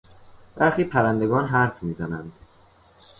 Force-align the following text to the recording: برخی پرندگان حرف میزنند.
برخی 0.55 0.83
پرندگان 0.83 1.45
حرف 1.47 1.83
میزنند. 1.83 2.31